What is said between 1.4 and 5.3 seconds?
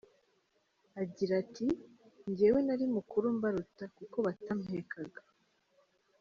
ati “Njyewe nari mukuru mbaruta kuko batampekaga.